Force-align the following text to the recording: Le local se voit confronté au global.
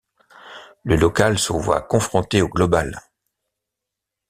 Le 0.83 0.95
local 0.95 1.37
se 1.37 1.53
voit 1.53 1.83
confronté 1.83 2.41
au 2.41 2.49
global. 2.49 2.99